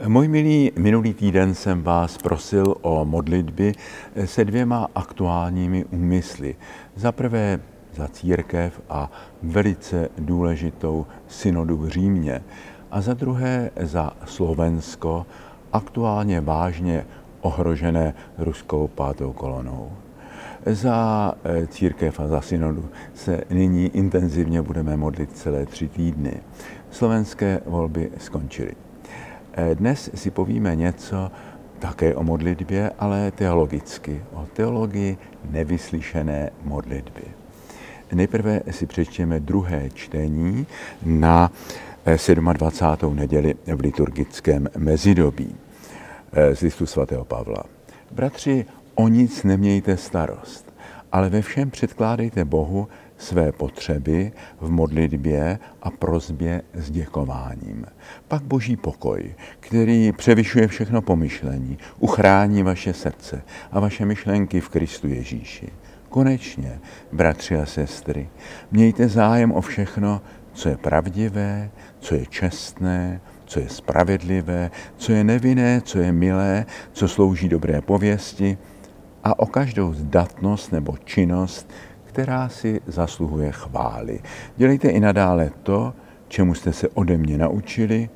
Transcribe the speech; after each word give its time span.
Můj 0.00 0.28
milí, 0.28 0.72
minulý 0.78 1.14
týden 1.14 1.54
jsem 1.54 1.82
vás 1.82 2.18
prosil 2.18 2.74
o 2.82 3.04
modlitby 3.04 3.72
se 4.24 4.44
dvěma 4.44 4.88
aktuálními 4.94 5.84
úmysly. 5.84 6.56
Za 6.96 7.12
prvé 7.12 7.60
za 7.94 8.08
církev 8.08 8.80
a 8.88 9.10
velice 9.42 10.08
důležitou 10.18 11.06
synodu 11.28 11.76
v 11.76 11.88
Římě. 11.88 12.42
A 12.90 13.00
za 13.00 13.14
druhé 13.14 13.70
za 13.80 14.12
Slovensko, 14.24 15.26
aktuálně 15.72 16.40
vážně 16.40 17.06
ohrožené 17.40 18.14
ruskou 18.38 18.88
pátou 18.88 19.32
kolonou. 19.32 19.92
Za 20.66 21.32
eh, 21.44 21.66
církev 21.66 22.20
a 22.20 22.28
za 22.28 22.40
synodu 22.40 22.88
se 23.14 23.40
nyní 23.50 23.86
intenzivně 23.86 24.62
budeme 24.62 24.96
modlit 24.96 25.36
celé 25.36 25.66
tři 25.66 25.88
týdny. 25.88 26.40
Slovenské 26.90 27.60
volby 27.66 28.10
skončily. 28.18 28.74
Eh, 29.54 29.74
dnes 29.74 30.10
si 30.14 30.30
povíme 30.30 30.76
něco 30.76 31.30
také 31.78 32.14
o 32.14 32.22
modlitbě, 32.22 32.90
ale 32.98 33.30
teologicky, 33.30 34.24
o 34.32 34.46
teologii 34.52 35.16
nevyslyšené 35.50 36.50
modlitby. 36.64 37.22
Nejprve 38.12 38.60
si 38.70 38.86
přečtěme 38.86 39.40
druhé 39.40 39.90
čtení 39.90 40.66
na 41.04 41.50
27. 42.52 43.12
Eh, 43.12 43.20
neděli 43.20 43.54
v 43.66 43.80
liturgickém 43.80 44.68
mezidobí 44.76 45.56
z 46.54 46.60
listu 46.60 46.86
svatého 46.86 47.24
Pavla. 47.24 47.64
Bratři, 48.10 48.66
o 48.94 49.08
nic 49.08 49.44
nemějte 49.44 49.96
starost, 49.96 50.72
ale 51.12 51.28
ve 51.28 51.42
všem 51.42 51.70
předkládejte 51.70 52.44
Bohu 52.44 52.88
své 53.22 53.52
potřeby 53.52 54.32
v 54.60 54.70
modlitbě 54.70 55.58
a 55.82 55.90
prozbě 55.90 56.62
s 56.74 56.90
děkováním. 56.90 57.86
Pak 58.28 58.42
boží 58.42 58.76
pokoj, 58.76 59.34
který 59.60 60.12
převyšuje 60.12 60.68
všechno 60.68 61.02
pomyšlení, 61.02 61.78
uchrání 61.98 62.62
vaše 62.62 62.92
srdce 62.92 63.42
a 63.72 63.80
vaše 63.80 64.04
myšlenky 64.06 64.60
v 64.60 64.68
Kristu 64.68 65.08
Ježíši. 65.08 65.68
Konečně, 66.08 66.80
bratři 67.12 67.56
a 67.56 67.66
sestry, 67.66 68.28
mějte 68.70 69.08
zájem 69.08 69.52
o 69.52 69.60
všechno, 69.60 70.20
co 70.52 70.68
je 70.68 70.76
pravdivé, 70.76 71.70
co 72.00 72.14
je 72.14 72.26
čestné, 72.26 73.20
co 73.44 73.60
je 73.60 73.68
spravedlivé, 73.68 74.70
co 74.96 75.12
je 75.12 75.24
nevinné, 75.24 75.80
co 75.80 75.98
je 75.98 76.12
milé, 76.12 76.66
co 76.92 77.08
slouží 77.08 77.48
dobré 77.48 77.80
pověsti 77.80 78.58
a 79.24 79.38
o 79.38 79.46
každou 79.46 79.94
zdatnost 79.94 80.72
nebo 80.72 80.96
činnost, 81.04 81.70
která 82.12 82.48
si 82.48 82.80
zasluhuje 82.86 83.52
chvály. 83.52 84.20
Dělejte 84.56 84.88
i 84.88 85.00
nadále 85.00 85.50
to, 85.62 85.94
čemu 86.28 86.54
jste 86.54 86.72
se 86.72 86.88
ode 86.88 87.16
mě 87.16 87.38
naučili, 87.38 88.08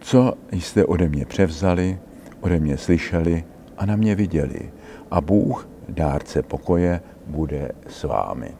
co 0.00 0.34
jste 0.52 0.84
ode 0.84 1.08
mě 1.08 1.24
převzali, 1.24 1.98
ode 2.40 2.60
mě 2.60 2.76
slyšeli 2.76 3.44
a 3.78 3.86
na 3.86 3.96
mě 3.96 4.14
viděli. 4.14 4.70
A 5.10 5.20
Bůh, 5.20 5.68
dárce 5.88 6.42
pokoje, 6.42 7.00
bude 7.26 7.72
s 7.88 8.04
vámi. 8.04 8.50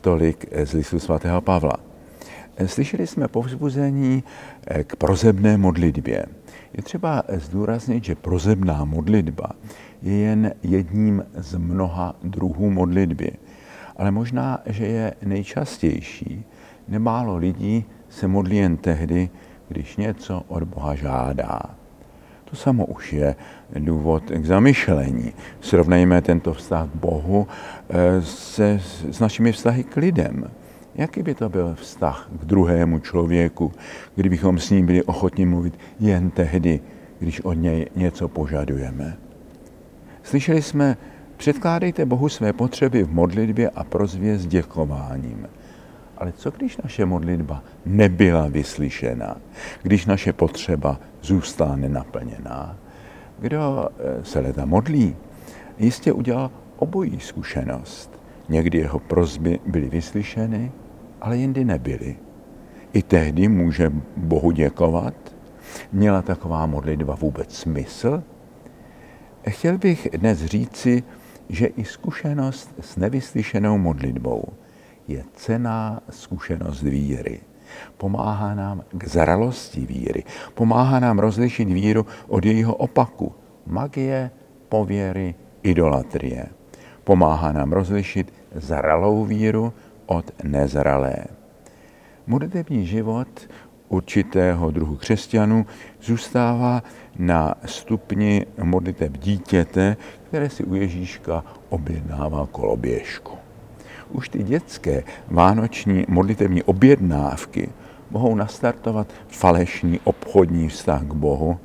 Tolik 0.00 0.46
z 0.64 0.72
listu 0.72 0.98
svatého 0.98 1.40
Pavla. 1.40 1.76
Slyšeli 2.66 3.06
jsme 3.06 3.28
povzbuzení 3.28 4.24
k 4.84 4.96
prozebné 4.96 5.56
modlitbě. 5.56 6.26
Je 6.72 6.82
třeba 6.82 7.22
zdůraznit, 7.28 8.04
že 8.04 8.14
prozebná 8.14 8.84
modlitba 8.84 9.50
je 10.02 10.12
jen 10.12 10.52
jedním 10.62 11.24
z 11.34 11.54
mnoha 11.58 12.16
druhů 12.22 12.70
modlitby 12.70 13.32
ale 13.96 14.10
možná, 14.10 14.60
že 14.66 14.86
je 14.86 15.14
nejčastější. 15.22 16.44
Nemálo 16.88 17.36
lidí 17.36 17.84
se 18.08 18.28
modlí 18.28 18.56
jen 18.56 18.76
tehdy, 18.76 19.30
když 19.68 19.96
něco 19.96 20.42
od 20.48 20.62
Boha 20.62 20.94
žádá. 20.94 21.60
To 22.44 22.56
samo 22.56 22.86
už 22.86 23.12
je 23.12 23.36
důvod 23.78 24.22
k 24.30 24.44
zamyšlení. 24.44 25.32
Srovnejme 25.60 26.22
tento 26.22 26.54
vztah 26.54 26.88
k 26.88 26.94
Bohu 26.94 27.48
eh, 27.90 28.22
se, 28.22 28.80
s 29.10 29.20
našimi 29.20 29.52
vztahy 29.52 29.84
k 29.84 29.96
lidem. 29.96 30.50
Jaký 30.94 31.22
by 31.22 31.34
to 31.34 31.48
byl 31.48 31.74
vztah 31.74 32.28
k 32.40 32.44
druhému 32.44 32.98
člověku, 32.98 33.72
kdybychom 34.14 34.58
s 34.58 34.70
ním 34.70 34.86
byli 34.86 35.02
ochotni 35.02 35.46
mluvit 35.46 35.78
jen 36.00 36.30
tehdy, 36.30 36.80
když 37.18 37.40
od 37.40 37.54
něj 37.54 37.86
něco 37.96 38.28
požadujeme? 38.28 39.16
Slyšeli 40.22 40.62
jsme 40.62 40.96
Předkládejte 41.36 42.04
Bohu 42.04 42.28
své 42.28 42.52
potřeby 42.52 43.02
v 43.02 43.12
modlitbě 43.12 43.70
a 43.70 43.84
prozvě 43.84 44.38
s 44.38 44.46
děkováním. 44.46 45.48
Ale 46.18 46.32
co 46.32 46.50
když 46.50 46.76
naše 46.76 47.06
modlitba 47.06 47.62
nebyla 47.86 48.48
vyslyšena? 48.48 49.36
Když 49.82 50.06
naše 50.06 50.32
potřeba 50.32 51.00
zůstala 51.22 51.76
nenaplněná? 51.76 52.76
Kdo 53.38 53.88
eh, 53.98 54.24
se 54.24 54.40
leta 54.40 54.64
modlí, 54.64 55.16
jistě 55.78 56.12
udělal 56.12 56.50
obojí 56.76 57.20
zkušenost. 57.20 58.10
Někdy 58.48 58.78
jeho 58.78 58.98
prozby 58.98 59.60
byly 59.66 59.88
vyslyšeny, 59.88 60.72
ale 61.20 61.36
jindy 61.36 61.64
nebyly. 61.64 62.16
I 62.92 63.02
tehdy 63.02 63.48
může 63.48 63.92
Bohu 64.16 64.50
děkovat? 64.50 65.14
Měla 65.92 66.22
taková 66.22 66.66
modlitba 66.66 67.14
vůbec 67.14 67.56
smysl? 67.56 68.22
Chtěl 69.48 69.78
bych 69.78 70.08
dnes 70.12 70.44
říci, 70.44 71.02
že 71.48 71.66
i 71.66 71.84
zkušenost 71.84 72.74
s 72.80 72.96
nevyslyšenou 72.96 73.78
modlitbou 73.78 74.44
je 75.08 75.24
cená 75.34 76.00
zkušenost 76.10 76.82
víry. 76.82 77.40
Pomáhá 77.96 78.54
nám 78.54 78.82
k 78.92 79.08
zralosti 79.08 79.86
víry. 79.86 80.24
Pomáhá 80.54 81.00
nám 81.00 81.18
rozlišit 81.18 81.68
víru 81.68 82.06
od 82.28 82.44
jejího 82.44 82.74
opaku. 82.74 83.32
Magie, 83.66 84.30
pověry, 84.68 85.34
idolatrie. 85.62 86.46
Pomáhá 87.04 87.52
nám 87.52 87.72
rozlišit 87.72 88.32
zralou 88.54 89.24
víru 89.24 89.72
od 90.06 90.30
nezralé. 90.44 91.16
Modlitební 92.26 92.86
život 92.86 93.28
určitého 93.88 94.70
druhu 94.70 94.96
křesťanů 94.96 95.66
zůstává 96.02 96.82
na 97.18 97.54
stupni 97.64 98.46
modliteb 98.62 99.18
dítěte, 99.18 99.96
které 100.34 100.50
si 100.50 100.64
u 100.64 100.74
Ježíška 100.74 101.44
objednává 101.68 102.48
koloběžku. 102.52 103.38
Už 104.10 104.28
ty 104.28 104.42
dětské 104.42 105.02
vánoční 105.28 106.04
modlitební 106.08 106.62
objednávky 106.62 107.68
mohou 108.10 108.34
nastartovat 108.34 109.12
falešný 109.28 110.00
obchodní 110.04 110.68
vztah 110.68 111.02
k 111.02 111.14
Bohu 111.14 111.58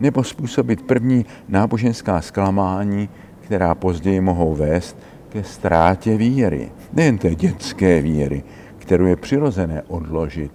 nebo 0.00 0.24
způsobit 0.24 0.82
první 0.82 1.26
náboženská 1.48 2.20
zklamání, 2.20 3.08
která 3.40 3.74
později 3.74 4.20
mohou 4.20 4.54
vést 4.54 4.96
ke 5.28 5.44
ztrátě 5.44 6.16
víry. 6.16 6.70
Nejen 6.92 7.18
té 7.18 7.34
dětské 7.34 8.02
víry, 8.02 8.42
kterou 8.78 9.06
je 9.06 9.16
přirozené 9.16 9.82
odložit 9.82 10.52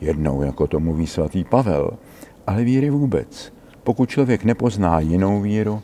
jednou, 0.00 0.42
jako 0.42 0.66
to 0.66 0.80
mluví 0.80 1.06
svatý 1.06 1.44
Pavel, 1.44 1.90
ale 2.46 2.64
víry 2.64 2.90
vůbec. 2.90 3.52
Pokud 3.84 4.10
člověk 4.10 4.44
nepozná 4.44 5.00
jinou 5.00 5.40
víru, 5.40 5.82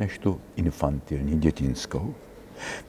než 0.00 0.18
tu 0.18 0.40
infantilní 0.56 1.40
dětinskou. 1.40 2.14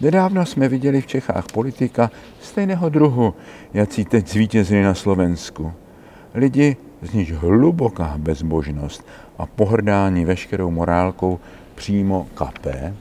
Nedávno 0.02 0.46
jsme 0.46 0.68
viděli 0.68 1.02
v 1.02 1.08
Čechách 1.08 1.46
politika 1.54 2.12
stejného 2.42 2.90
druhu, 2.90 3.34
jací 3.74 4.06
teď 4.06 4.28
zvítězili 4.28 4.84
na 4.84 4.94
Slovensku. 4.94 5.74
Lidi, 6.34 6.78
z 7.02 7.14
níž 7.14 7.34
hluboká 7.34 8.16
bezbožnost 8.18 9.06
a 9.38 9.46
pohrdání 9.46 10.26
veškerou 10.26 10.72
morálkou 10.72 11.40
přímo 11.76 12.28
kapé, 12.34 12.96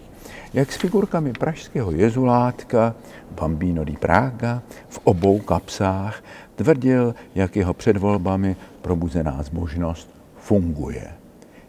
jak 0.55 0.73
s 0.73 0.77
figurkami 0.77 1.33
pražského 1.33 1.91
jezulátka 1.91 2.95
Bambino 3.31 3.85
di 3.85 3.97
Praga 3.97 4.63
v 4.89 5.01
obou 5.05 5.39
kapsách 5.39 6.25
tvrdil, 6.55 7.15
jak 7.35 7.57
jeho 7.57 7.75
před 7.75 7.97
volbami 7.97 8.57
probuzená 8.83 9.43
zbožnost 9.43 10.11
funguje. 10.39 11.11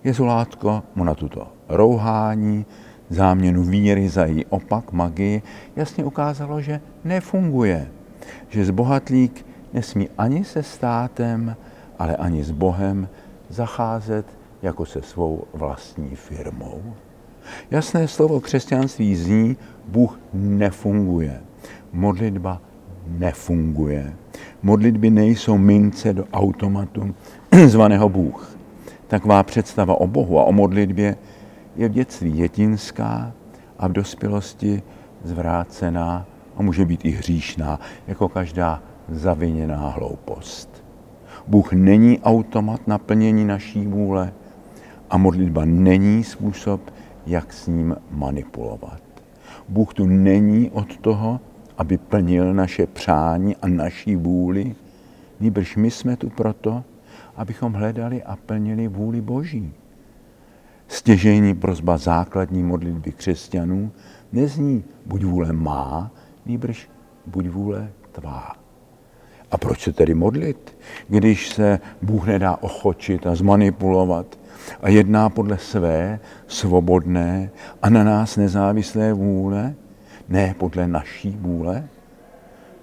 Jezulátko 0.04 0.84
mu 0.96 1.04
na 1.04 1.16
tuto 1.16 1.48
rouhání, 1.72 2.66
záměnu 3.10 3.64
víry 3.64 4.10
za 4.10 4.26
její 4.26 4.46
opak, 4.46 4.92
magii, 4.92 5.42
jasně 5.76 6.04
ukázalo, 6.04 6.62
že 6.62 6.82
nefunguje. 7.04 7.88
Že 8.50 8.66
zbohatlík 8.66 9.46
nesmí 9.74 10.10
ani 10.18 10.44
se 10.44 10.64
státem, 10.64 11.56
ale 12.00 12.16
ani 12.16 12.44
s 12.44 12.52
Bohem 12.52 13.10
zacházet 13.50 14.26
jako 14.62 14.86
se 14.86 15.02
svou 15.02 15.44
vlastní 15.54 16.16
firmou. 16.16 16.82
Jasné 17.72 18.08
slovo 18.08 18.40
křesťanství 18.40 19.16
zní, 19.16 19.58
Bůh 19.88 20.20
nefunguje. 20.34 21.42
Modlitba 21.94 22.62
nefunguje. 23.08 24.14
Modlitby 24.64 25.10
nejsou 25.10 25.58
mince 25.58 26.14
do 26.14 26.26
automatu 26.34 27.16
zvaného 27.66 28.10
Bůh. 28.10 28.58
Taková 29.08 29.44
představa 29.44 30.02
o 30.02 30.08
Bohu 30.08 30.40
a 30.40 30.44
o 30.44 30.52
modlitbě 30.52 31.16
je 31.76 31.90
v 31.90 31.92
dětství 31.92 32.32
dětinská 32.32 33.32
a 33.80 33.88
v 33.88 33.92
dospělosti 33.92 34.84
zvrácená 35.24 36.26
a 36.58 36.62
může 36.62 36.86
být 36.86 37.06
i 37.06 37.10
hříšná, 37.10 37.80
jako 38.08 38.30
každá 38.30 38.84
zaviněná 39.10 39.90
hloupost. 39.90 40.84
Bůh 41.48 41.74
není 41.74 42.20
automat 42.20 42.88
naplnění 42.88 43.46
naší 43.46 43.88
vůle, 43.88 44.34
A 45.10 45.18
modlitba 45.18 45.66
není 45.66 46.24
způsob, 46.24 46.82
jak 47.28 47.54
s 47.54 47.68
ním 47.68 47.96
manipulovat. 48.12 49.02
Bůh 49.70 49.94
tu 49.94 50.08
není 50.08 50.70
od 50.72 50.98
toho, 50.98 51.40
aby 51.78 51.98
plnil 51.98 52.54
naše 52.54 52.88
přání 52.88 53.56
a 53.56 53.68
naší 53.68 54.16
vůli, 54.16 54.76
nýbrž 55.40 55.76
my 55.76 55.92
jsme 55.92 56.16
tu 56.16 56.30
proto, 56.30 56.84
abychom 57.36 57.74
hledali 57.74 58.24
a 58.24 58.36
plnili 58.36 58.88
vůli 58.88 59.22
Boží. 59.22 59.74
Stěžejní 60.92 61.56
prozba 61.56 61.98
základní 61.98 62.64
modlitby 62.64 63.12
křesťanů 63.12 63.92
nezní 64.32 64.84
buď 65.06 65.24
vůle 65.24 65.54
má, 65.54 66.12
nýbrž 66.46 66.90
buď 67.26 67.48
vůle 67.48 67.92
tvá. 68.12 68.56
A 69.52 69.58
proč 69.58 69.84
se 69.84 69.94
tedy 69.94 70.14
modlit, 70.14 70.78
když 71.08 71.50
se 71.50 71.80
Bůh 72.02 72.28
nedá 72.28 72.58
ochočit 72.62 73.28
a 73.28 73.36
zmanipulovat 73.36 74.40
a 74.82 74.90
jedná 74.90 75.30
podle 75.30 75.58
své 75.58 76.20
svobodné 76.48 77.52
a 77.82 77.90
na 77.90 78.04
nás 78.04 78.38
nezávislé 78.38 79.14
vůle, 79.14 79.76
ne 80.30 80.56
podle 80.58 80.88
naší 80.88 81.38
vůle? 81.40 81.88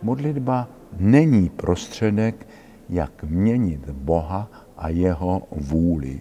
Modlitba 0.02 0.68
není 0.98 1.48
prostředek, 1.48 2.46
jak 2.88 3.24
měnit 3.24 3.90
Boha 3.90 4.48
a 4.76 4.88
jeho 4.88 5.42
vůli. 5.50 6.20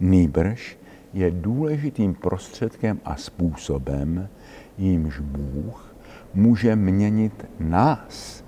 Nýbrž 0.00 0.78
je 1.12 1.30
důležitým 1.30 2.14
prostředkem 2.14 3.00
a 3.04 3.16
způsobem, 3.16 4.28
jímž 4.78 5.20
Bůh 5.20 5.94
může 6.34 6.76
měnit 6.76 7.46
nás, 7.60 8.44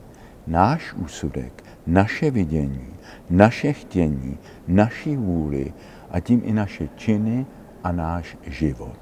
náš 0.47 0.95
úsudek, 0.95 1.65
naše 1.87 2.31
vidění, 2.31 2.89
naše 3.31 3.73
chtění, 3.73 4.39
naši 4.69 5.17
vůli 5.17 5.73
a 6.11 6.21
tím 6.21 6.43
i 6.45 6.53
naše 6.53 6.89
činy 6.97 7.47
a 7.85 7.93
náš 7.93 8.37
život. 8.43 8.99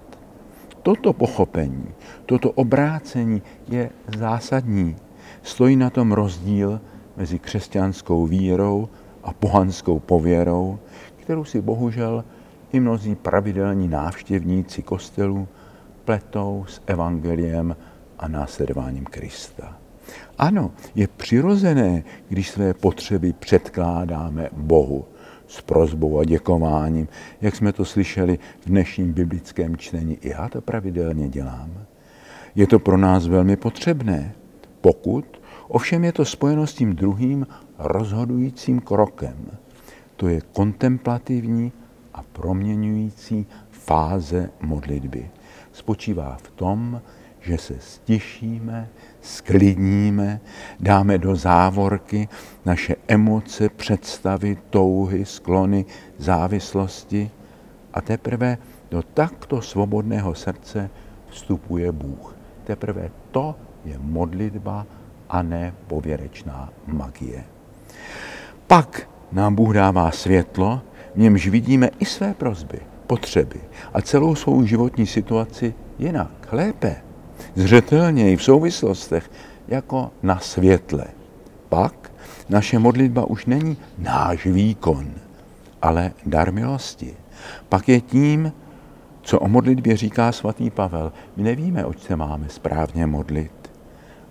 Toto 0.83 1.13
pochopení, 1.13 1.89
toto 2.27 2.51
obrácení 2.51 3.43
je 3.69 3.91
zásadní. 4.19 4.97
Stojí 5.43 5.77
na 5.77 5.91
tom 5.91 6.13
rozdíl 6.13 6.81
mezi 7.17 7.39
křesťanskou 7.39 8.27
vírou 8.27 8.89
a 9.23 9.33
pohanskou 9.33 9.99
pověrou, 9.99 10.79
kterou 11.17 11.45
si 11.45 11.61
bohužel 11.61 12.25
i 12.73 12.81
mnozí 12.81 13.15
pravidelní 13.15 13.89
návštěvníci 13.89 14.83
kostelů 14.83 15.49
pletou 16.05 16.65
s 16.69 16.81
evangeliem 16.87 17.77
a 18.19 18.29
následováním 18.29 19.05
Krista. 19.05 19.79
Ano, 20.39 20.71
je 20.95 21.09
přirozené, 21.09 22.05
když 22.29 22.51
své 22.51 22.75
potřeby 22.75 23.33
předkládáme 23.33 24.49
Bohu 24.53 25.05
s 25.47 25.61
prozbou 25.61 26.19
a 26.19 26.25
děkováním, 26.25 27.09
jak 27.41 27.57
jsme 27.57 27.73
to 27.73 27.85
slyšeli 27.85 28.39
v 28.61 28.67
dnešním 28.67 29.13
biblickém 29.13 29.77
čtení. 29.77 30.19
I 30.21 30.29
já 30.29 30.49
to 30.49 30.61
pravidelně 30.61 31.29
dělám. 31.29 31.73
Je 32.55 32.67
to 32.67 32.79
pro 32.79 32.97
nás 32.97 33.27
velmi 33.27 33.57
potřebné, 33.57 34.33
pokud 34.81 35.41
ovšem 35.69 36.05
je 36.05 36.13
to 36.13 36.25
spojeno 36.25 36.67
s 36.67 36.75
tím 36.75 36.97
druhým 36.97 37.47
rozhodujícím 37.79 38.81
krokem. 38.81 39.37
To 40.17 40.29
je 40.29 40.41
kontemplativní 40.53 41.73
a 42.19 42.25
proměňující 42.33 43.47
fáze 43.71 44.51
modlitby. 44.61 45.31
Spočívá 45.73 46.37
v 46.43 46.51
tom, 46.51 47.03
že 47.41 47.59
se 47.59 47.75
stišíme, 47.79 48.89
sklidníme, 49.21 50.41
dáme 50.81 51.19
do 51.19 51.37
závorky 51.37 52.29
naše 52.65 52.97
emoce, 53.09 53.69
představy, 53.69 54.59
touhy, 54.71 55.25
sklony, 55.25 55.85
závislosti 56.19 57.31
a 57.95 58.01
teprve 58.01 58.59
do 58.91 59.03
takto 59.03 59.63
svobodného 59.63 60.35
srdce 60.35 60.91
vstupuje 61.29 61.93
Bůh. 61.93 62.37
Teprve 62.65 63.11
to 63.31 63.55
je 63.85 63.99
modlitba 63.99 64.87
a 65.29 65.43
ne 65.43 65.75
pověrečná 65.87 66.73
magie. 66.87 67.45
Pak 68.67 69.09
nám 69.33 69.55
Bůh 69.55 69.75
dává 69.75 70.11
světlo, 70.11 70.81
v 71.15 71.19
němž 71.19 71.49
vidíme 71.49 71.91
i 71.99 72.05
své 72.05 72.35
prozby, 72.35 72.79
potřeby 73.07 73.61
a 73.95 74.03
celou 74.03 74.35
svou 74.35 74.65
životní 74.65 75.07
situaci 75.07 75.75
jinak, 75.99 76.49
lépe, 76.53 76.97
zřetelněji 77.55 78.37
v 78.37 78.43
souvislostech, 78.43 79.31
jako 79.69 80.11
na 80.23 80.39
světle. 80.39 81.05
Pak 81.69 82.13
naše 82.49 82.79
modlitba 82.79 83.25
už 83.25 83.47
není 83.47 83.77
náš 83.99 84.47
výkon, 84.47 85.11
ale 85.83 86.13
dar 86.27 86.53
milosti. 86.53 87.17
Pak 87.69 87.89
je 87.89 88.01
tím, 88.01 88.53
co 89.23 89.41
o 89.41 89.49
modlitbě 89.49 89.97
říká 89.97 90.33
svatý 90.33 90.71
Pavel. 90.71 91.13
My 91.37 91.43
nevíme, 91.43 91.85
oč 91.85 92.03
se 92.03 92.17
máme 92.17 92.49
správně 92.49 93.07
modlit, 93.07 93.71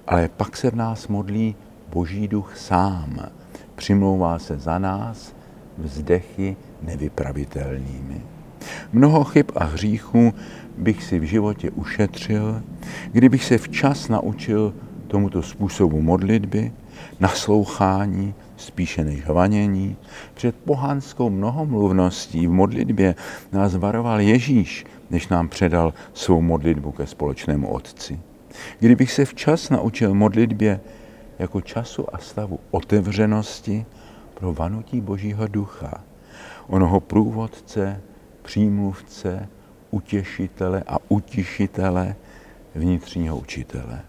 ale 0.07 0.29
pak 0.29 0.57
se 0.57 0.71
v 0.71 0.75
nás 0.75 1.07
modlí 1.07 1.55
Boží 1.89 2.27
duch 2.27 2.57
sám. 2.57 3.19
Přimlouvá 3.75 4.39
se 4.39 4.57
za 4.57 4.79
nás 4.79 5.35
vzdechy 5.77 6.57
nevypravitelnými. 6.81 8.21
Mnoho 8.93 9.23
chyb 9.23 9.45
a 9.55 9.63
hříchů 9.63 10.33
bych 10.77 11.03
si 11.03 11.19
v 11.19 11.23
životě 11.23 11.71
ušetřil, 11.71 12.61
kdybych 13.11 13.43
se 13.43 13.57
včas 13.57 14.09
naučil 14.09 14.73
tomuto 15.07 15.41
způsobu 15.41 16.01
modlitby, 16.01 16.71
naslouchání, 17.19 18.33
spíše 18.57 19.03
než 19.03 19.25
hvanění. 19.25 19.95
Před 20.33 20.55
pohánskou 20.55 21.29
mnohomluvností 21.29 22.47
v 22.47 22.51
modlitbě 22.51 23.15
nás 23.51 23.75
varoval 23.75 24.21
Ježíš, 24.21 24.85
než 25.09 25.27
nám 25.27 25.49
předal 25.49 25.93
svou 26.13 26.41
modlitbu 26.41 26.91
ke 26.91 27.07
společnému 27.07 27.67
Otci. 27.67 28.19
Kdybych 28.79 29.11
se 29.11 29.25
včas 29.25 29.69
naučil 29.69 30.13
modlitbě 30.13 30.79
jako 31.39 31.61
času 31.61 32.15
a 32.15 32.17
stavu 32.17 32.59
otevřenosti 32.71 33.85
pro 34.33 34.53
vanutí 34.53 35.01
Božího 35.01 35.47
ducha, 35.47 36.03
onoho 36.67 36.99
průvodce, 36.99 38.01
přímluvce, 38.41 39.49
utěšitele 39.91 40.83
a 40.87 40.97
utišitele, 41.09 42.15
vnitřního 42.75 43.37
učitele. 43.37 44.01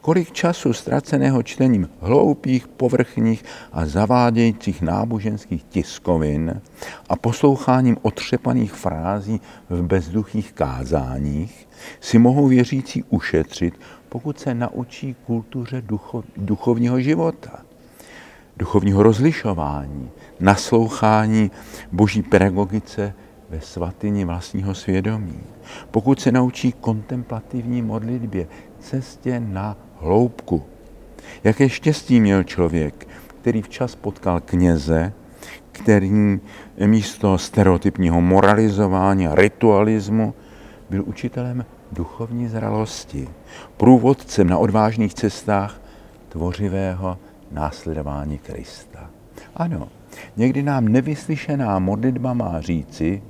Kolik 0.00 0.32
času 0.32 0.72
ztraceného 0.72 1.42
čtením 1.42 1.88
hloupých, 2.00 2.68
povrchních 2.68 3.44
a 3.72 3.86
zavádějících 3.86 4.82
náboženských 4.82 5.64
tiskovin 5.64 6.60
a 7.08 7.16
posloucháním 7.16 7.96
otřepaných 8.02 8.72
frází 8.72 9.40
v 9.70 9.82
bezduchých 9.82 10.52
kázáních 10.52 11.68
si 12.00 12.18
mohou 12.18 12.48
věřící 12.48 13.04
ušetřit, 13.08 13.74
pokud 14.08 14.38
se 14.40 14.54
naučí 14.54 15.16
kultuře 15.26 15.82
ducho, 15.86 16.24
duchovního 16.36 17.00
života, 17.00 17.65
duchovního 18.56 19.02
rozlišování, 19.02 20.10
naslouchání 20.40 21.50
boží 21.92 22.22
pedagogice 22.22 23.14
ve 23.50 23.60
svatyni 23.60 24.24
vlastního 24.24 24.74
svědomí. 24.74 25.40
Pokud 25.90 26.20
se 26.20 26.32
naučí 26.32 26.72
kontemplativní 26.72 27.82
modlitbě, 27.82 28.46
cestě 28.80 29.40
na 29.40 29.76
hloubku. 30.00 30.62
Jaké 31.44 31.68
štěstí 31.68 32.20
měl 32.20 32.42
člověk, 32.42 33.08
který 33.40 33.62
včas 33.62 33.94
potkal 33.94 34.40
kněze, 34.40 35.12
který 35.72 36.40
místo 36.86 37.38
stereotypního 37.38 38.20
moralizování 38.20 39.28
a 39.28 39.34
ritualismu 39.34 40.34
byl 40.90 41.02
učitelem 41.06 41.64
duchovní 41.92 42.48
zralosti, 42.48 43.28
průvodcem 43.76 44.48
na 44.48 44.58
odvážných 44.58 45.14
cestách 45.14 45.80
tvořivého 46.28 47.18
následování 47.50 48.38
Krista. 48.38 49.10
Ano, 49.54 49.88
někdy 50.36 50.62
nám 50.62 50.88
nevyslyšená 50.88 51.78
modlitba 51.78 52.34
má 52.34 52.60
říci, 52.60 53.22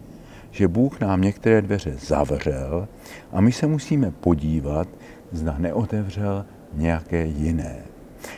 že 0.51 0.69
Bůh 0.69 1.01
nám 1.01 1.21
některé 1.21 1.63
dveře 1.63 1.95
zavřel 1.99 2.89
a 3.33 3.41
my 3.41 3.53
se 3.53 3.67
musíme 3.67 4.11
podívat, 4.11 4.89
zda 5.33 5.55
neotevřel 5.59 6.47
nějaké 6.73 7.25
jiné. 7.25 7.77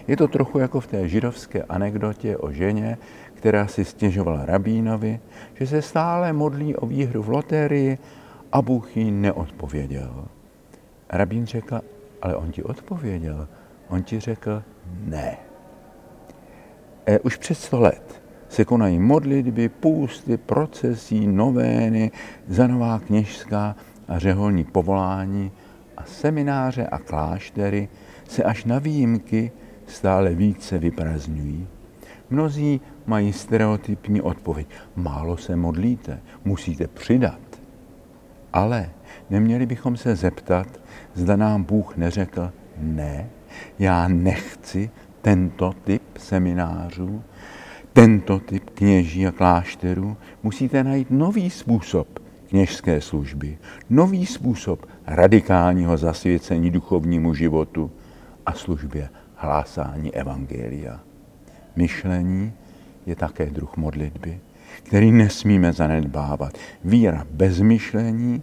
Je 0.08 0.16
to 0.16 0.28
trochu 0.28 0.58
jako 0.58 0.80
v 0.80 0.87
té 0.87 1.08
židovské 1.08 1.62
anekdotě 1.62 2.37
o 2.37 2.52
ženě, 2.52 2.99
která 3.35 3.66
si 3.66 3.85
stěžovala 3.85 4.47
rabínovi, 4.47 5.20
že 5.54 5.66
se 5.66 5.82
stále 5.82 6.32
modlí 6.32 6.76
o 6.76 6.87
výhru 6.87 7.23
v 7.23 7.28
lotérii 7.28 7.99
a 8.52 8.62
Bůh 8.62 8.97
jí 8.97 9.11
neodpověděl. 9.11 10.25
Rabín 11.08 11.47
řekl, 11.47 11.80
ale 12.23 12.37
on 12.37 12.52
ti 12.52 12.62
odpověděl. 12.62 13.49
On 13.88 14.02
ti 14.02 14.20
řekl 14.20 14.62
ne. 15.04 15.48
E, 17.09 17.19
už 17.19 17.37
před 17.37 17.55
sto 17.55 17.81
let 17.81 18.23
se 18.49 18.65
konají 18.65 18.99
modlitby, 18.99 19.69
půsty, 19.69 20.37
procesí, 20.37 21.27
novény, 21.27 22.11
zanová 22.49 22.99
kněžská 22.99 23.77
a 24.09 24.19
řeholní 24.19 24.65
povolání 24.65 25.53
a 25.97 26.05
semináře 26.05 26.87
a 26.87 26.99
kláštery 26.99 27.88
se 28.29 28.43
až 28.43 28.65
na 28.65 28.79
výjimky 28.79 29.53
stále 29.87 30.35
více 30.35 30.79
vyprazňují. 30.79 31.67
Mnozí 32.31 32.81
mají 33.07 33.33
stereotypní 33.33 34.21
odpověď. 34.21 34.69
Málo 34.97 35.37
se 35.37 35.57
modlíte, 35.57 36.21
musíte 36.45 36.87
přidat. 36.87 37.41
Ale 38.53 38.91
neměli 39.31 39.67
bychom 39.67 39.97
se 39.97 40.17
zeptat, 40.17 40.67
zda 41.15 41.37
nám 41.37 41.65
Bůh 41.65 41.97
neřekl, 41.97 42.53
ne, 42.79 43.31
já 43.79 44.09
nechci 44.09 44.91
tento 45.22 45.72
typ 45.84 46.02
seminářů, 46.18 47.22
tento 47.92 48.38
typ 48.38 48.70
kněží 48.70 49.26
a 49.26 49.32
klášterů. 49.32 50.16
Musíte 50.42 50.84
najít 50.84 51.10
nový 51.10 51.50
způsob 51.50 52.08
kněžské 52.48 53.00
služby, 53.00 53.58
nový 53.90 54.26
způsob 54.26 54.87
radikálního 55.06 55.96
zasvěcení 55.96 56.70
duchovnímu 56.70 57.34
životu 57.34 57.90
a 58.46 58.52
službě 58.52 59.08
hlásání 59.34 60.14
evangelia. 60.14 61.00
Myšlení 61.76 62.52
je 63.06 63.16
také 63.16 63.46
druh 63.46 63.76
modlitby, 63.76 64.40
který 64.82 65.12
nesmíme 65.12 65.72
zanedbávat. 65.72 66.52
Víra 66.84 67.26
bez 67.30 67.60
myšlení, 67.60 68.42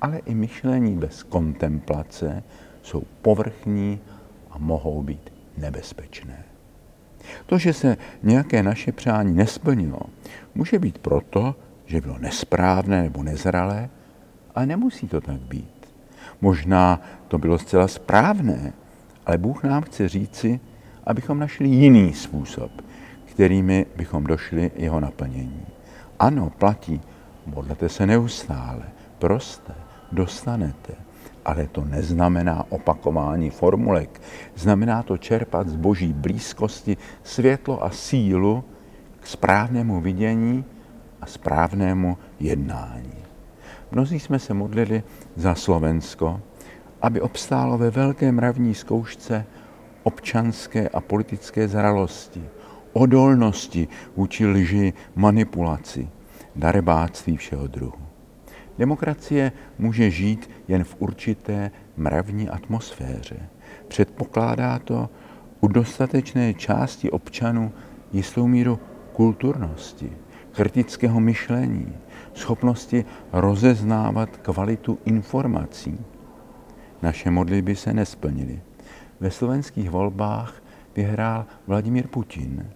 ale 0.00 0.18
i 0.18 0.34
myšlení 0.34 0.96
bez 0.96 1.22
kontemplace 1.22 2.42
jsou 2.82 3.02
povrchní 3.22 4.00
a 4.50 4.58
mohou 4.58 5.02
být 5.02 5.31
nebezpečné. 5.56 6.44
To, 7.46 7.58
že 7.58 7.72
se 7.72 7.96
nějaké 8.22 8.62
naše 8.62 8.92
přání 8.92 9.34
nesplnilo, 9.34 10.00
může 10.54 10.78
být 10.78 10.98
proto, 10.98 11.54
že 11.86 12.00
bylo 12.00 12.18
nesprávné 12.18 13.02
nebo 13.02 13.22
nezralé, 13.22 13.90
ale 14.54 14.66
nemusí 14.66 15.08
to 15.08 15.20
tak 15.20 15.40
být. 15.40 15.88
Možná 16.40 17.00
to 17.28 17.38
bylo 17.38 17.58
zcela 17.58 17.88
správné, 17.88 18.72
ale 19.26 19.38
Bůh 19.38 19.64
nám 19.64 19.82
chce 19.82 20.08
říci, 20.08 20.60
abychom 21.04 21.38
našli 21.38 21.68
jiný 21.68 22.14
způsob, 22.14 22.70
kterými 23.24 23.86
bychom 23.96 24.24
došli 24.24 24.70
jeho 24.76 25.00
naplnění. 25.00 25.66
Ano, 26.18 26.50
platí, 26.50 27.00
modlete 27.46 27.88
se 27.88 28.06
neustále, 28.06 28.82
proste, 29.18 29.74
dostanete, 30.12 30.94
ale 31.44 31.66
to 31.66 31.84
neznamená 31.84 32.64
opakování 32.68 33.50
formulek. 33.50 34.20
Znamená 34.56 35.02
to 35.02 35.18
čerpat 35.18 35.68
z 35.68 35.76
boží 35.76 36.12
blízkosti 36.12 36.96
světlo 37.22 37.84
a 37.84 37.90
sílu 37.90 38.64
k 39.20 39.26
správnému 39.26 40.00
vidění 40.00 40.64
a 41.20 41.26
správnému 41.26 42.18
jednání. 42.40 43.22
Mnozí 43.92 44.20
jsme 44.20 44.38
se 44.38 44.54
modlili 44.54 45.02
za 45.36 45.54
Slovensko, 45.54 46.40
aby 47.02 47.20
obstálo 47.20 47.78
ve 47.78 47.90
velké 47.90 48.32
mravní 48.32 48.74
zkoušce 48.74 49.46
občanské 50.02 50.88
a 50.88 51.00
politické 51.00 51.68
zralosti, 51.68 52.44
odolnosti 52.92 53.88
vůči 54.16 54.46
lži, 54.46 54.92
manipulaci, 55.14 56.08
darebáctví 56.56 57.36
všeho 57.36 57.66
druhu. 57.66 58.11
Demokracie 58.82 59.52
může 59.78 60.10
žít 60.10 60.50
jen 60.68 60.84
v 60.84 60.96
určité 60.98 61.70
mravní 61.96 62.48
atmosféře. 62.48 63.36
Předpokládá 63.88 64.78
to 64.78 65.10
u 65.60 65.68
dostatečné 65.68 66.54
části 66.54 67.10
občanů 67.10 67.72
jistou 68.12 68.46
míru 68.46 68.78
kulturnosti, 69.12 70.12
kritického 70.52 71.20
myšlení, 71.20 71.92
schopnosti 72.34 73.04
rozeznávat 73.32 74.36
kvalitu 74.36 74.98
informací. 75.04 75.98
Naše 77.02 77.30
modlitby 77.30 77.76
se 77.76 77.94
nesplnily. 77.94 78.60
Ve 79.20 79.30
slovenských 79.30 79.90
volbách 79.90 80.62
vyhrál 80.96 81.46
Vladimír 81.66 82.06
Putin 82.06 82.66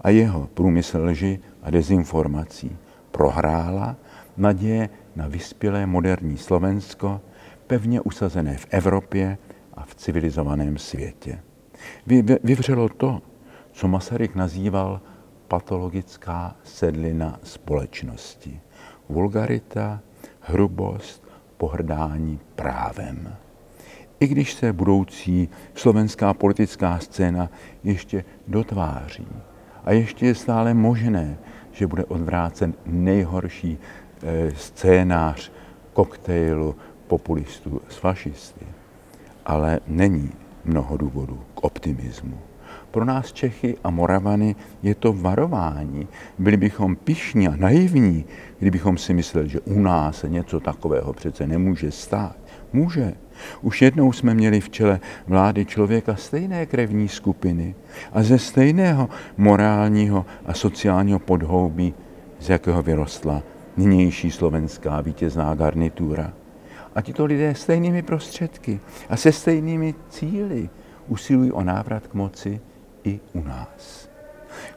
a 0.00 0.10
jeho 0.10 0.46
průmysl 0.54 0.98
lži 1.02 1.40
a 1.62 1.70
dezinformací 1.70 2.76
prohrála 3.10 3.96
naděje 4.36 4.88
na 5.16 5.28
vyspělé 5.28 5.86
moderní 5.86 6.38
Slovensko, 6.38 7.20
pevně 7.66 8.00
usazené 8.00 8.56
v 8.56 8.66
Evropě 8.70 9.38
a 9.74 9.84
v 9.84 9.94
civilizovaném 9.94 10.78
světě. 10.78 11.38
Vyvřelo 12.42 12.88
to, 12.88 13.22
co 13.72 13.88
Masaryk 13.88 14.34
nazýval 14.34 15.00
patologická 15.48 16.56
sedlina 16.64 17.40
společnosti. 17.42 18.60
Vulgarita, 19.08 20.00
hrubost, 20.40 21.28
pohrdání 21.56 22.40
právem. 22.54 23.36
I 24.20 24.26
když 24.26 24.54
se 24.54 24.72
budoucí 24.72 25.48
slovenská 25.74 26.34
politická 26.34 26.98
scéna 26.98 27.50
ještě 27.84 28.24
dotváří 28.48 29.26
a 29.84 29.92
ještě 29.92 30.26
je 30.26 30.34
stále 30.34 30.74
možné, 30.74 31.38
že 31.72 31.86
bude 31.86 32.04
odvrácen 32.04 32.74
nejhorší 32.86 33.78
scénář 34.54 35.52
koktejlu 35.92 36.76
populistů 37.06 37.80
s 37.88 37.96
fašisty. 37.96 38.66
Ale 39.46 39.80
není 39.86 40.30
mnoho 40.64 40.96
důvodů 40.96 41.40
k 41.54 41.64
optimismu. 41.64 42.38
Pro 42.90 43.04
nás 43.04 43.32
Čechy 43.32 43.76
a 43.84 43.90
Moravany 43.90 44.56
je 44.82 44.94
to 44.94 45.12
varování. 45.12 46.08
Byli 46.38 46.56
bychom 46.56 46.96
pišní 46.96 47.48
a 47.48 47.56
naivní, 47.56 48.24
kdybychom 48.58 48.98
si 48.98 49.14
mysleli, 49.14 49.48
že 49.48 49.60
u 49.60 49.80
nás 49.80 50.18
se 50.18 50.28
něco 50.28 50.60
takového 50.60 51.12
přece 51.12 51.46
nemůže 51.46 51.90
stát. 51.90 52.36
Může. 52.72 53.14
Už 53.62 53.82
jednou 53.82 54.12
jsme 54.12 54.34
měli 54.34 54.60
v 54.60 54.70
čele 54.70 55.00
vlády 55.26 55.64
člověka 55.64 56.16
stejné 56.16 56.66
krevní 56.66 57.08
skupiny 57.08 57.74
a 58.12 58.22
ze 58.22 58.38
stejného 58.38 59.08
morálního 59.36 60.26
a 60.46 60.54
sociálního 60.54 61.18
podhoubí, 61.18 61.94
z 62.40 62.48
jakého 62.48 62.82
vyrostla 62.82 63.42
nynější 63.76 64.30
slovenská 64.30 65.00
vítězná 65.00 65.54
garnitura. 65.54 66.32
A 66.94 67.02
tito 67.02 67.24
lidé 67.24 67.54
stejnými 67.54 68.02
prostředky 68.02 68.80
a 69.08 69.16
se 69.16 69.32
stejnými 69.32 69.94
cíly 70.08 70.68
usilují 71.08 71.52
o 71.52 71.64
návrat 71.64 72.06
k 72.06 72.14
moci 72.14 72.60
i 73.04 73.20
u 73.32 73.42
nás. 73.42 74.08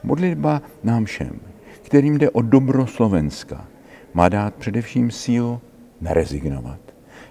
Modlitba 0.03 0.61
nám 0.83 1.05
všem, 1.05 1.39
kterým 1.81 2.17
jde 2.17 2.29
o 2.29 2.41
dobro 2.41 2.87
Slovenska, 2.87 3.67
má 4.13 4.29
dát 4.29 4.55
především 4.55 5.11
sílu 5.11 5.61
nerezignovat. 6.01 6.79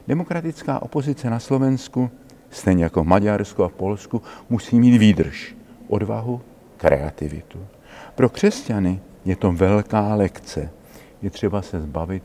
Demokratická 0.09 0.83
opozice 0.83 1.31
na 1.31 1.39
Slovensku, 1.39 2.11
stejně 2.51 2.85
jako 2.85 3.05
v 3.05 3.07
Maďarsku 3.07 3.65
a 3.65 3.69
v 3.69 3.73
Polsku, 3.73 4.23
musí 4.51 4.81
mít 4.81 4.99
výdrž, 4.99 5.57
odvahu, 5.89 6.41
kreativitu. 6.77 7.59
Pro 8.15 8.29
křesťany 8.29 9.01
je 9.25 9.37
to 9.37 9.53
velká 9.53 10.15
lekce. 10.15 10.71
Je 11.23 11.31
třeba 11.31 11.63
se 11.63 11.81
zbavit 11.81 12.23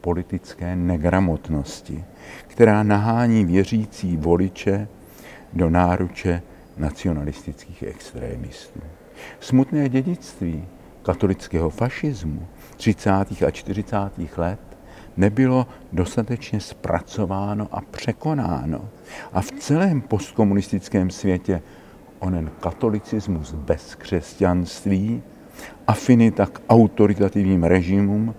politické 0.00 0.76
negramotnosti, 0.76 2.04
která 2.46 2.82
nahání 2.82 3.44
věřící 3.44 4.16
voliče 4.16 4.88
do 5.52 5.70
náruče 5.70 6.42
nacionalistických 6.76 7.82
extrémistů. 7.82 8.80
Smutné 9.40 9.88
dědictví 9.88 10.64
katolického 11.02 11.70
fašismu 11.70 12.46
30. 12.76 13.10
a 13.46 13.50
40. 13.50 13.96
let 14.36 14.60
nebylo 15.16 15.66
dostatečně 15.92 16.60
zpracováno 16.60 17.68
a 17.72 17.80
překonáno. 17.80 18.88
A 19.32 19.40
v 19.40 19.50
celém 19.50 20.00
postkomunistickém 20.00 21.10
světě 21.10 21.62
onen 22.18 22.50
katolicismus 22.60 23.52
bez 23.52 23.94
křesťanství, 23.94 25.22
afinita 25.86 26.46
k 26.46 26.60
autoritativním 26.68 27.64
režimům 27.64 28.34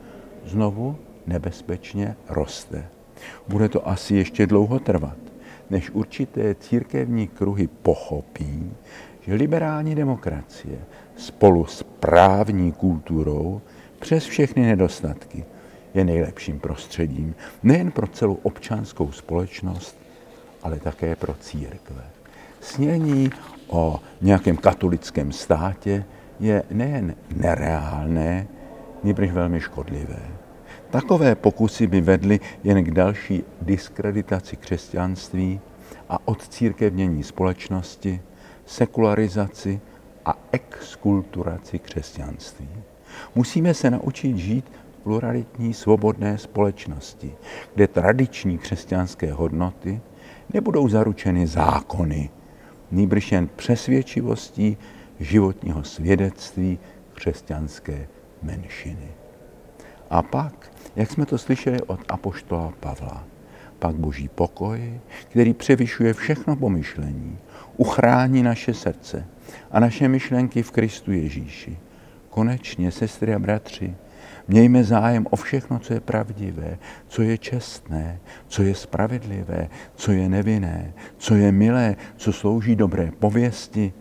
znovu 0.46 0.98
nebezpečně 1.28 2.16
roste. 2.30 2.86
Bude 3.48 3.70
to 3.70 3.88
asi 3.88 4.16
ještě 4.16 4.48
dlouho 4.48 4.80
trvat 4.80 5.18
než 5.70 5.90
určité 5.90 6.56
církevní 6.56 7.28
kruhy 7.28 7.68
pochopí, 7.68 8.72
že 9.22 9.34
liberální 9.34 9.96
demokracie 9.96 10.78
spolu 11.18 11.66
s 11.66 11.84
právní 11.84 12.72
kulturou 12.72 13.62
přes 14.00 14.26
všechny 14.26 14.66
nedostatky 14.66 15.46
je 15.94 16.04
nejlepším 16.04 16.60
prostředím 16.60 17.36
nejen 17.64 17.92
pro 17.92 18.08
celou 18.08 18.40
občanskou 18.44 19.12
společnost, 19.12 19.98
ale 20.64 20.80
také 20.80 21.16
pro 21.16 21.34
církve. 21.34 22.04
Snění 22.62 23.30
o 23.68 24.00
nějakém 24.22 24.58
katolickém 24.58 25.32
státě 25.32 26.06
je 26.40 26.64
nejen 26.72 27.16
nereálné, 27.36 28.48
nebož 29.04 29.32
velmi 29.32 29.62
škodlivé. 29.62 30.22
Takové 30.90 31.36
pokusy 31.36 31.88
by 31.88 32.02
vedly 32.02 32.40
jen 32.64 32.84
k 32.84 32.92
další 32.92 33.44
diskreditaci 33.62 34.56
křesťanství 34.56 35.60
a 36.10 36.28
odcírkevnění 36.28 37.24
společnosti, 37.24 38.22
sekularizaci 38.66 39.80
a 40.26 40.38
exkulturaci 40.52 41.80
křesťanství. 41.80 42.70
Musíme 43.36 43.74
se 43.74 43.92
naučit 43.92 44.38
žít 44.38 44.66
v 44.92 45.04
pluralitní 45.04 45.74
svobodné 45.74 46.38
společnosti, 46.38 47.36
kde 47.76 47.88
tradiční 47.88 48.58
křesťanské 48.58 49.34
hodnoty 49.34 50.02
nebudou 50.54 50.90
zaručeny 50.90 51.48
zákony, 51.48 52.30
nýbrž 52.92 53.32
jen 53.32 53.50
přesvědčivostí 53.56 54.78
životního 55.20 55.84
svědectví 55.84 56.80
křesťanské 57.14 58.08
menšiny. 58.42 59.08
A 60.10 60.22
pak, 60.22 60.72
jak 60.96 61.12
jsme 61.12 61.26
to 61.26 61.38
slyšeli 61.38 61.82
od 61.82 62.00
apoštola 62.10 62.74
Pavla, 62.80 63.24
pak 63.80 63.96
boží 63.96 64.28
pokoj, 64.28 65.00
který 65.30 65.54
převyšuje 65.54 66.14
všechno 66.14 66.56
pomyšlení, 66.56 67.38
uchrání 67.78 68.44
naše 68.44 68.74
srdce 68.74 69.26
a 69.72 69.80
naše 69.80 70.08
myšlenky 70.08 70.64
v 70.64 70.72
Kristu 70.72 71.12
Ježíši. 71.12 71.78
Konečně, 72.30 72.92
sestry 72.92 73.34
a 73.34 73.40
bratři, 73.40 73.96
Mějme 74.48 74.84
zájem 74.84 75.28
o 75.30 75.36
všechno, 75.36 75.80
co 75.80 75.94
je 75.94 76.00
pravdivé, 76.00 76.78
co 77.08 77.22
je 77.22 77.38
čestné, 77.38 78.20
co 78.48 78.64
je 78.64 78.76
spravedlivé, 78.76 79.70
co 79.96 80.12
je 80.12 80.30
nevinné, 80.30 80.94
co 81.18 81.36
je 81.36 81.52
milé, 81.52 81.96
co 82.18 82.34
slouží 82.34 82.76
dobré 82.76 83.12
pověsti 83.20 83.94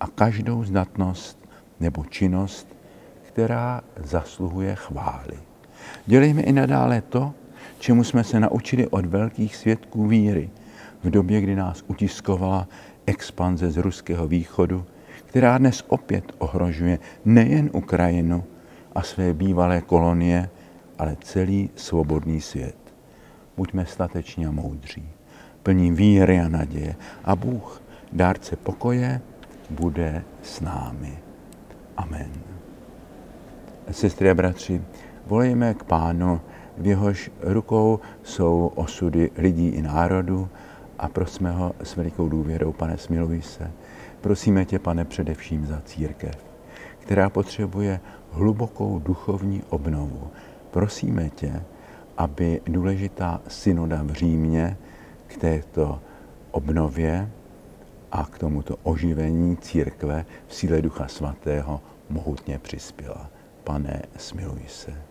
a 0.00 0.06
každou 0.06 0.64
zdatnost 0.64 1.38
nebo 1.80 2.04
činnost, 2.04 2.76
která 3.22 3.80
zasluhuje 3.96 4.74
chvály. 4.74 5.38
Dělejme 6.06 6.42
i 6.42 6.52
nadále 6.52 7.00
to, 7.00 7.34
čemu 7.78 8.04
jsme 8.04 8.24
se 8.24 8.40
naučili 8.40 8.86
od 8.86 9.06
velkých 9.06 9.56
svědků 9.56 10.06
víry 10.06 10.50
v 11.04 11.10
době, 11.10 11.40
kdy 11.40 11.56
nás 11.56 11.84
utiskovala 11.86 12.68
expanze 13.06 13.70
z 13.70 13.76
ruského 13.76 14.28
východu, 14.28 14.84
která 15.26 15.58
dnes 15.58 15.84
opět 15.88 16.32
ohrožuje 16.38 16.98
nejen 17.24 17.70
Ukrajinu, 17.72 18.44
a 18.96 19.02
své 19.02 19.34
bývalé 19.34 19.80
kolonie, 19.80 20.48
ale 20.98 21.16
celý 21.20 21.70
svobodný 21.76 22.40
svět. 22.40 22.76
Buďme 23.56 23.86
stateční 23.86 24.46
a 24.46 24.50
moudří, 24.50 25.08
plní 25.62 25.92
víry 25.92 26.40
a 26.40 26.48
naděje 26.48 26.96
a 27.24 27.36
Bůh, 27.36 27.82
dárce 28.12 28.56
pokoje, 28.56 29.20
bude 29.70 30.22
s 30.42 30.60
námi. 30.60 31.18
Amen. 31.96 32.30
Sestry 33.90 34.30
a 34.30 34.34
bratři, 34.34 34.82
volejme 35.26 35.74
k 35.74 35.84
Pánu, 35.84 36.40
v 36.78 36.86
jehož 36.86 37.30
rukou 37.42 38.00
jsou 38.22 38.72
osudy 38.74 39.30
lidí 39.36 39.68
i 39.68 39.82
národů 39.82 40.48
a 40.98 41.08
prosme 41.08 41.50
ho 41.50 41.72
s 41.82 41.96
velikou 41.96 42.28
důvěrou, 42.28 42.72
pane, 42.72 42.98
smiluj 42.98 43.42
se. 43.42 43.70
Prosíme 44.20 44.64
tě, 44.64 44.78
pane, 44.78 45.04
především 45.04 45.66
za 45.66 45.80
církev, 45.84 46.34
která 46.98 47.30
potřebuje 47.30 48.00
hlubokou 48.30 48.98
duchovní 48.98 49.62
obnovu. 49.68 50.30
Prosíme 50.70 51.30
tě, 51.30 51.62
aby 52.16 52.60
důležitá 52.66 53.40
synoda 53.48 54.02
v 54.02 54.12
Římě 54.12 54.76
k 55.26 55.36
této 55.36 56.00
obnově 56.50 57.30
a 58.16 58.24
k 58.24 58.38
tomuto 58.38 58.76
oživení 58.82 59.56
církve 59.56 60.24
v 60.46 60.54
síle 60.54 60.82
Ducha 60.82 61.08
Svatého 61.08 61.80
mohutně 62.08 62.58
přispěla. 62.58 63.30
Pane, 63.64 64.02
smiluj 64.16 64.62
se. 64.68 65.02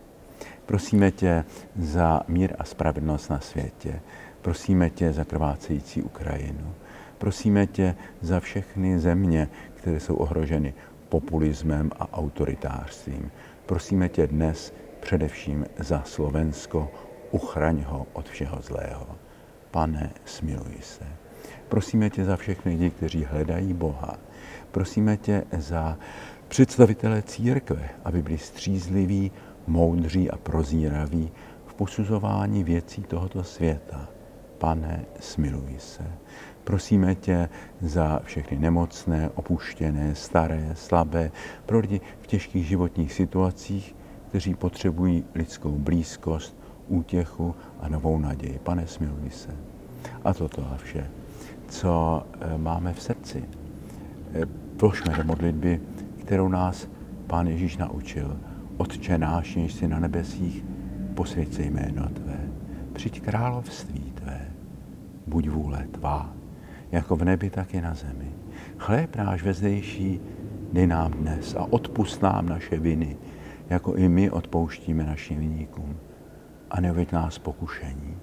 Prosíme 0.66 1.12
tě 1.12 1.46
za 1.80 2.22
mír 2.28 2.56
a 2.60 2.64
spravedlnost 2.64 3.30
na 3.30 3.40
světě. 3.40 4.02
Prosíme 4.42 4.90
tě 4.90 5.14
za 5.14 5.24
krvácející 5.24 6.02
Ukrajinu. 6.02 6.74
Prosíme 7.18 7.68
tě 7.68 7.96
za 8.22 8.40
všechny 8.40 9.00
země, 9.00 9.50
které 9.76 10.00
jsou 10.00 10.16
ohroženy 10.16 10.74
populismem 11.10 11.92
a 12.00 12.14
autoritářstvím. 12.14 13.32
Prosíme 13.66 14.10
tě 14.10 14.28
dnes 14.28 14.74
především 15.00 15.66
za 15.80 16.02
Slovensko, 16.06 16.92
uchraň 17.32 17.84
ho 17.88 18.06
od 18.14 18.30
všeho 18.30 18.62
zlého. 18.62 19.08
Pane, 19.72 20.12
smiluj 20.26 20.78
se. 20.82 21.25
Prosíme 21.70 22.10
tě 22.10 22.26
za 22.26 22.38
všechny 22.38 22.72
lidi, 22.72 22.90
kteří 22.90 23.24
hledají 23.24 23.74
Boha. 23.74 24.18
Prosíme 24.72 25.18
tě 25.18 25.44
za 25.58 25.98
představitele 26.48 27.22
církve, 27.22 27.90
aby 28.04 28.22
byli 28.22 28.38
střízliví, 28.38 29.32
moudří 29.68 30.32
a 30.32 30.38
prozíraví 30.38 31.32
v 31.66 31.74
posuzování 31.74 32.64
věcí 32.64 33.02
tohoto 33.02 33.44
světa. 33.44 34.10
Pane, 34.58 35.06
smiluj 35.20 35.76
se. 35.78 36.04
Prosíme 36.64 37.16
tě 37.16 37.50
za 37.82 38.20
všechny 38.24 38.60
nemocné, 38.60 39.30
opuštěné, 39.36 40.16
staré, 40.16 40.72
slabé, 40.74 41.32
pro 41.66 41.80
lidi 41.80 42.02
v 42.22 42.28
těžkých 42.28 42.68
životních 42.68 43.14
situacích, 43.14 43.96
kteří 44.30 44.56
potřebují 44.56 45.24
lidskou 45.36 45.72
blízkost, 45.72 46.58
útěchu 46.88 47.56
a 47.80 47.90
novou 47.90 48.20
naději. 48.20 48.60
Pane, 48.64 48.88
smiluj 48.88 49.30
se. 49.30 49.50
A 50.24 50.34
toto 50.34 50.68
a 50.74 50.78
vše, 50.78 51.10
co 51.76 52.24
eh, 52.42 52.58
máme 52.58 52.94
v 52.94 53.02
srdci. 53.02 53.44
Eh, 54.34 54.46
Plošme 54.78 55.14
do 55.18 55.24
modlitby, 55.24 55.82
kterou 56.18 56.48
nás 56.48 56.88
Pán 57.28 57.48
Ježíš 57.48 57.78
naučil. 57.78 58.38
Otče 58.78 59.18
náš, 59.18 59.56
jež 59.56 59.74
jsi 59.74 59.88
na 59.88 60.00
nebesích, 60.00 60.66
posvěď 61.14 61.54
se 61.54 61.64
jméno 61.64 62.10
Tvé. 62.10 62.40
Přijď 62.94 63.22
království 63.22 64.12
Tvé. 64.12 64.42
Buď 65.28 65.50
vůle 65.50 65.88
Tvá 65.92 66.34
jako 66.92 67.16
v 67.16 67.24
nebi, 67.24 67.50
tak 67.50 67.74
i 67.74 67.82
na 67.82 67.94
zemi. 67.94 68.32
Chléb 68.78 69.16
náš 69.16 69.44
vezdejší 69.44 70.20
dej 70.74 70.88
nám 70.88 71.12
dnes 71.12 71.56
a 71.56 71.64
odpust 71.70 72.22
nám 72.22 72.50
naše 72.50 72.80
viny, 72.80 73.18
jako 73.70 73.96
i 73.96 74.10
my 74.10 74.32
odpouštíme 74.32 75.04
našim 75.04 75.40
viníkům. 75.40 75.98
A 76.72 76.82
neuvěď 76.82 77.12
nás 77.12 77.40
pokušení, 77.40 78.18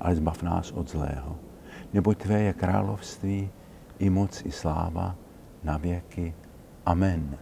ale 0.00 0.14
zbav 0.14 0.42
nás 0.42 0.72
od 0.72 0.90
zlého. 0.90 1.51
Neboť 1.92 2.16
Tvé 2.18 2.38
je 2.40 2.52
království, 2.52 3.50
i 3.98 4.10
moc, 4.10 4.42
i 4.44 4.50
sláva, 4.50 5.14
na 5.62 5.76
věky. 5.76 6.34
Amen. 6.86 7.38